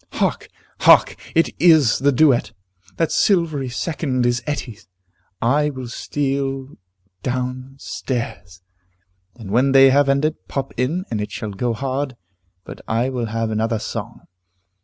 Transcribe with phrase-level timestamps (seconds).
[0.13, 0.49] Hark!
[0.79, 1.15] hark!
[1.35, 2.53] It is the duet!
[2.97, 4.87] That silvery second is Etty's.
[5.43, 6.69] I will steal
[7.21, 8.63] down stairs,
[9.35, 12.15] and when they have ended, pop in, and it shall go hard
[12.65, 14.21] but I will have another song.